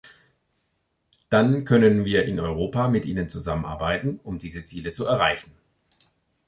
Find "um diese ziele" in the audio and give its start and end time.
4.23-4.91